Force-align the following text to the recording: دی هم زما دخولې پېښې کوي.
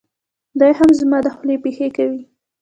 دی 0.59 0.71
هم 0.79 0.89
زما 0.99 1.17
دخولې 1.27 1.55
پېښې 1.63 1.87
کوي. 1.97 2.21